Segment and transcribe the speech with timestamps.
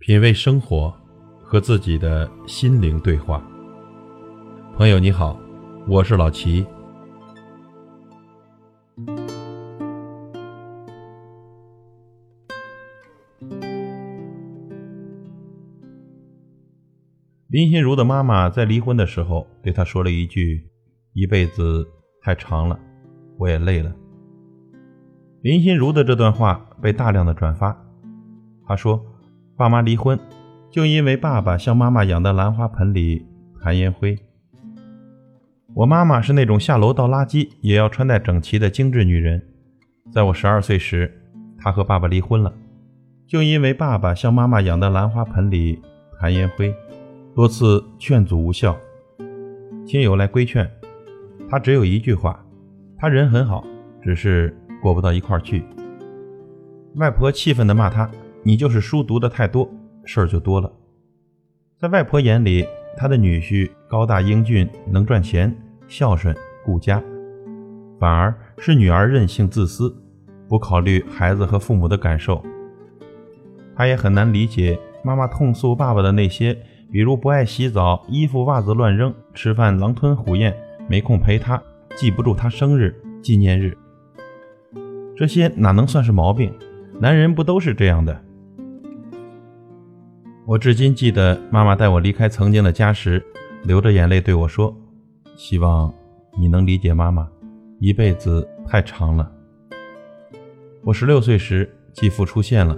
[0.00, 0.94] 品味生活，
[1.42, 3.42] 和自己的心灵对话。
[4.76, 5.36] 朋友你好，
[5.88, 6.64] 我是老齐。
[17.48, 20.64] 林心如的妈妈在离婚的时候对她说了一句
[21.12, 21.84] ：“一辈子
[22.22, 22.78] 太长了，
[23.36, 23.92] 我也累了。”
[25.42, 27.76] 林心如的这段话被大量的转发。
[28.64, 29.04] 她说
[29.58, 30.16] ：“爸妈离婚，
[30.70, 33.26] 就因为爸爸像妈妈养的兰花盆里
[33.60, 34.16] 含烟灰。
[35.74, 39.42] 我妈妈是那种下楼倒垃圾也要穿戴整齐的精致女人。
[40.12, 41.12] 在我十二岁时，
[41.58, 42.54] 她和爸爸离婚了，
[43.26, 45.82] 就因为爸爸像妈妈养的兰花盆里
[46.20, 46.72] 含烟灰，
[47.34, 48.78] 多次劝阻无效。
[49.84, 50.70] 亲友来规劝，
[51.50, 52.44] 她只有一句话：
[52.96, 53.64] 他人很好，
[54.00, 55.64] 只是……”过不到一块儿去，
[56.94, 58.08] 外婆气愤地骂他
[58.42, 59.68] ：“你就是书读的太多，
[60.04, 60.72] 事儿就多了。”
[61.78, 65.54] 在外婆眼里，她的女婿高大英俊，能赚钱，
[65.86, 67.02] 孝顺顾家，
[68.00, 69.94] 反而是女儿任性自私，
[70.48, 72.42] 不考虑孩子和父母的感受。
[73.76, 76.56] 他也很难理解妈妈痛诉爸爸的那些，
[76.90, 80.56] 比如不爱洗澡、衣服袜子乱扔、吃饭狼吞虎咽、
[80.88, 81.62] 没空陪他、
[81.94, 83.78] 记不住他生日纪念日。
[85.16, 86.52] 这些哪能算是毛病？
[87.00, 88.20] 男人不都是这样的？
[90.48, 93.22] 我至今记得妈妈带我离开曾经的家时，
[93.64, 94.74] 流着眼泪对我说
[95.36, 95.92] ：“希望
[96.38, 97.28] 你能理解妈妈，
[97.80, 99.30] 一辈子太长了。”
[100.82, 102.74] 我十六岁时，继父出现了。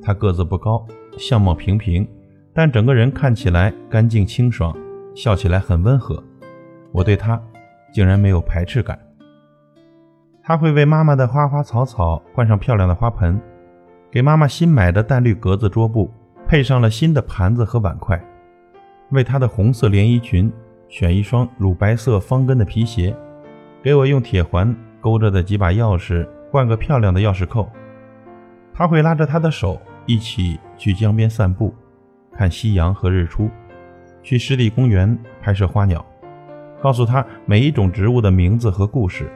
[0.00, 0.86] 他个子不高，
[1.18, 2.08] 相貌平平，
[2.54, 4.74] 但整个人看起来干净清爽，
[5.14, 6.24] 笑起来很温和。
[6.90, 7.38] 我对他
[7.92, 8.98] 竟然没有排斥感。
[10.42, 13.38] 他会为妈妈的花花草草换上漂亮的花盆，
[14.10, 16.10] 给妈妈新买的淡绿格子桌布
[16.50, 18.20] 配上了新的盘子和碗筷，
[19.10, 20.52] 为她的红色连衣裙
[20.88, 23.14] 选一双乳白色方跟的皮鞋，
[23.80, 27.70] 给我用铁环勾着的几把钥匙换个漂亮的钥匙扣。
[28.74, 31.72] 他会拉着她的手一起去江边散步，
[32.36, 33.48] 看夕阳和日出，
[34.20, 36.04] 去湿地公园拍摄花鸟，
[36.82, 39.30] 告诉她每一种植物的名字和故事。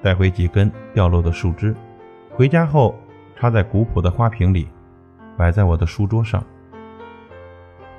[0.00, 1.74] 带回几根掉落的树枝，
[2.30, 2.94] 回家后
[3.36, 4.66] 插在古朴的花瓶里，
[5.36, 6.44] 摆在我的书桌上。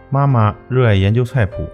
[0.09, 1.67] 妈妈热爱研究菜谱，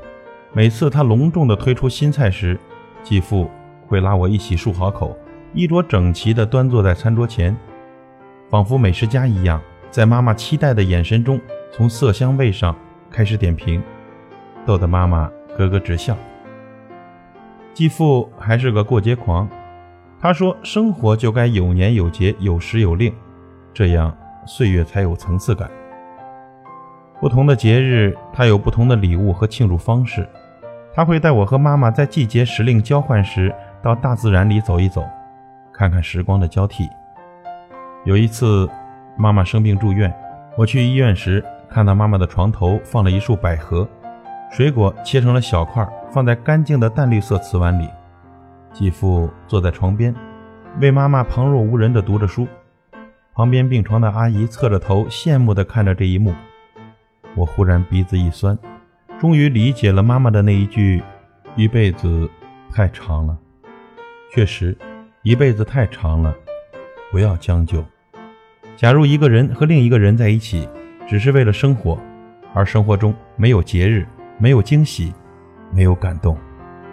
[0.54, 2.60] 每次她隆重地推出新菜时，
[3.04, 3.50] 继父
[3.88, 5.18] 会拉我一起漱好口，
[5.54, 7.56] 衣着整齐地端坐在餐桌前，
[8.50, 11.40] 仿佛美食家一样，在妈妈期待的眼神中，
[11.72, 12.76] 从色香味上
[13.10, 13.84] 开始点评，
[14.66, 16.16] 逗得妈妈咯咯直笑。
[17.74, 19.48] 继父还是个过节狂。
[20.20, 23.12] 他说：“生活就该有年有节，有时有令，
[23.74, 24.16] 这样
[24.46, 25.70] 岁月才有层次感。
[27.20, 30.28] 不同的节日，他有不同的礼物和庆祝方式。
[30.94, 35.08] 他会带我和妈妈在季节时令交换时，到大自然里走一走，
[35.72, 36.90] 看看时光的交替。
[38.04, 38.70] 有一次，
[39.16, 40.14] 妈妈生病住院，
[40.58, 43.88] 我去医院时，看到妈妈的床头放了一束百合，
[44.52, 47.88] 水果切成了小块，放在干净的淡绿色瓷碗里。”
[48.74, 50.16] 继父坐在床边，
[50.80, 52.48] 为妈妈旁若无人地读着书。
[53.34, 56.34] 旁边病床的阿姨侧着头，羡慕地看着这一幕。
[57.34, 58.58] 我忽然鼻子一酸，
[59.20, 61.02] 终于理解了妈妈的那一句
[61.56, 62.30] ：“一辈子
[62.74, 63.38] 太长了。”
[64.34, 64.78] 确实，
[65.24, 66.36] 一辈子太长了，
[67.10, 67.84] 不要将就。
[68.76, 70.68] 假如一个人和另一个人在一起，
[71.08, 71.98] 只是为了生活，
[72.54, 74.06] 而生活中没有节日，
[74.38, 75.14] 没有惊喜，
[75.74, 76.38] 没有感动，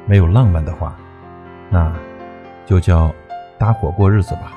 [0.06, 0.96] 没有浪漫的话。
[1.68, 1.92] 那，
[2.64, 3.12] 就叫
[3.58, 4.52] 搭伙过日子吧。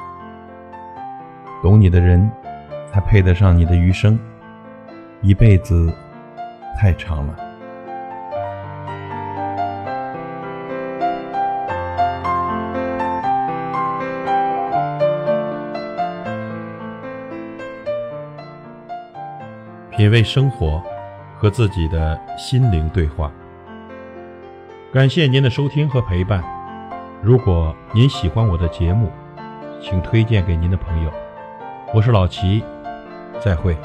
[1.61, 2.29] 懂你的人，
[2.91, 4.19] 才配得上你的余生。
[5.21, 5.93] 一辈子
[6.79, 7.35] 太长了。
[19.91, 20.81] 品味生活，
[21.37, 23.31] 和自己的心灵对话。
[24.91, 26.43] 感谢您的收听和陪伴。
[27.21, 29.11] 如果您喜欢我的节目，
[29.79, 31.11] 请推荐给您的朋友。
[31.93, 32.63] 我是老齐，
[33.43, 33.75] 再会。